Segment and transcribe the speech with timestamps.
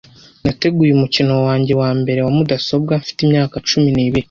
[0.43, 4.19] Nateguye umukino wanjye wa mbere wa mudasobwa mfite imyaka cumi n'ibiri.